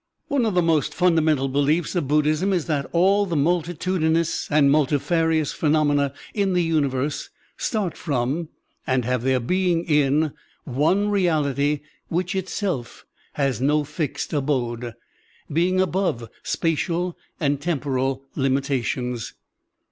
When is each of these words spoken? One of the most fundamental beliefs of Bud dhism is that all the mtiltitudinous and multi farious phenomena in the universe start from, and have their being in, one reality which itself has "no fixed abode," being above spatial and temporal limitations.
One 0.29 0.47
of 0.47 0.55
the 0.55 0.63
most 0.63 0.95
fundamental 0.95 1.47
beliefs 1.47 1.93
of 1.93 2.07
Bud 2.07 2.23
dhism 2.25 2.51
is 2.53 2.65
that 2.65 2.87
all 2.91 3.27
the 3.27 3.35
mtiltitudinous 3.35 4.47
and 4.49 4.71
multi 4.71 4.95
farious 4.95 5.53
phenomena 5.53 6.11
in 6.33 6.53
the 6.53 6.63
universe 6.63 7.29
start 7.55 7.95
from, 7.95 8.49
and 8.87 9.05
have 9.05 9.21
their 9.21 9.39
being 9.39 9.83
in, 9.83 10.33
one 10.63 11.09
reality 11.09 11.81
which 12.07 12.33
itself 12.33 13.05
has 13.33 13.61
"no 13.61 13.83
fixed 13.83 14.33
abode," 14.33 14.95
being 15.53 15.79
above 15.79 16.27
spatial 16.41 17.15
and 17.39 17.61
temporal 17.61 18.23
limitations. 18.35 19.35